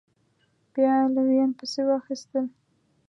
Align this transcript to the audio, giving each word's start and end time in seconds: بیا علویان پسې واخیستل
بیا 0.73 0.91
علویان 1.03 1.51
پسې 1.57 1.81
واخیستل 1.87 2.45